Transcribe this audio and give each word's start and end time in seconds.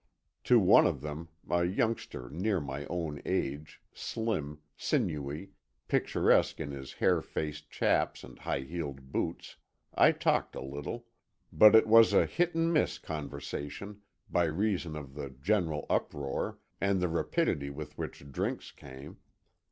To 0.45 0.57
one 0.57 0.87
of 0.87 1.01
them, 1.01 1.29
a 1.47 1.63
youngster 1.63 2.27
near 2.31 2.59
my 2.59 2.87
own 2.87 3.21
age, 3.23 3.83
slim, 3.93 4.59
sinewy, 4.75 5.51
picturesque 5.87 6.59
in 6.59 6.71
his 6.71 6.93
hair 6.93 7.21
faced 7.21 7.69
chaps 7.69 8.23
and 8.23 8.39
high 8.39 8.61
heeled 8.61 9.11
boots, 9.11 9.57
I 9.93 10.11
talked 10.13 10.55
a 10.55 10.61
little, 10.61 11.05
but 11.53 11.75
it 11.75 11.85
was 11.85 12.13
a 12.13 12.25
hit 12.25 12.55
and 12.55 12.73
miss 12.73 12.97
conversation, 12.97 14.01
by 14.27 14.45
reason 14.45 14.95
of 14.95 15.13
the 15.13 15.29
general 15.29 15.85
uproar, 15.87 16.57
and 16.81 16.99
the 16.99 17.07
rapidity 17.07 17.69
with 17.69 17.95
which 17.99 18.31
drinks 18.31 18.71
came. 18.71 19.19